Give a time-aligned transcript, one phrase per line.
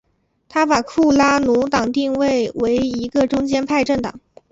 [0.49, 4.19] 他把库拉努党定位为一个中间派政党。